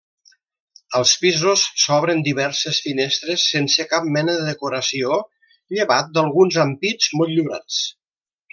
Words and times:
Als 0.99 1.11
pisos 1.23 1.65
s'obren 1.81 2.23
diverses 2.27 2.79
finestres 2.87 3.45
sense 3.51 3.87
cap 3.93 4.09
mena 4.17 4.35
de 4.41 4.49
decoració 4.51 5.21
llevat 5.77 6.11
d'alguns 6.17 6.59
ampits 6.67 7.13
motllurats. 7.21 7.81